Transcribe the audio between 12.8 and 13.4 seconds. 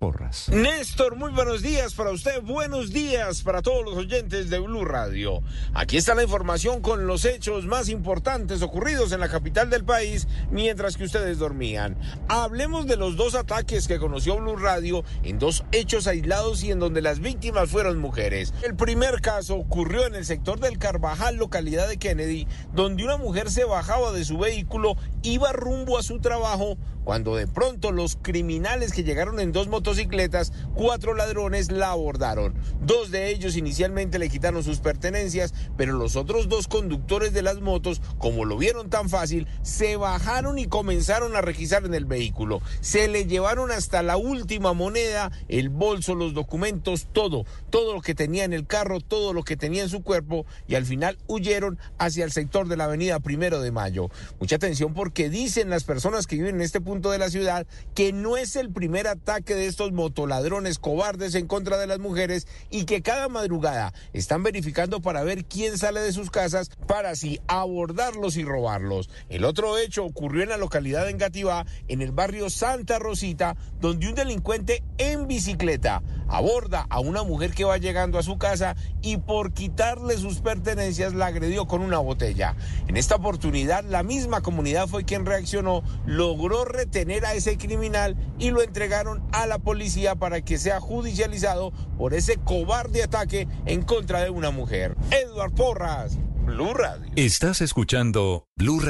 de los dos